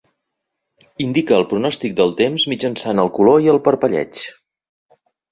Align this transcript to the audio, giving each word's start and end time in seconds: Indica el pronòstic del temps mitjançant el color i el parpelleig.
Indica 1.03 1.35
el 1.35 1.43
pronòstic 1.51 1.93
del 1.99 2.13
temps 2.21 2.45
mitjançant 2.53 3.01
el 3.03 3.11
color 3.17 3.45
i 3.49 3.51
el 3.53 3.61
parpelleig. 3.69 4.23